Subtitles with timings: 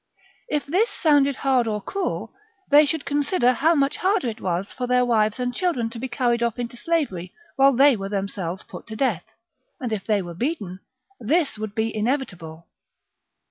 [0.49, 2.33] If this sounded hard or cruel,
[2.71, 6.07] they should consider how much harder it was for their wives and children to be
[6.07, 9.25] carried off into slavery while they were themselves put to death;
[9.79, 10.79] and if they were beaten,
[11.19, 12.65] this would be inevitable.